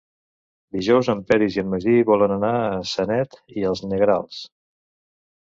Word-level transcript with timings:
Dijous 0.77 1.09
en 1.13 1.19
Peris 1.31 1.57
i 1.57 1.61
en 1.63 1.69
Magí 1.73 1.93
volen 2.07 2.33
anar 2.37 2.51
a 2.71 2.81
Sanet 2.93 3.39
i 3.61 3.67
els 3.75 3.85
Negrals. 3.93 4.43